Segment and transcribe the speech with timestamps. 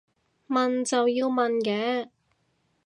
[0.47, 2.09] 問就要問嘅